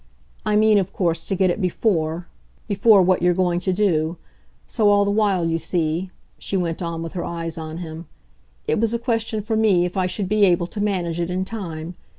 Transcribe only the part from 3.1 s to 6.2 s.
you're going to do. So, all the while, you see,"